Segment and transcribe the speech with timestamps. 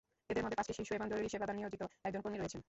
[0.31, 2.59] এদের মধ্যে পাঁচটি শিশু এবং জরুরি সেবাদানে নিয়োজিত একজন কর্মী রয়েছেন।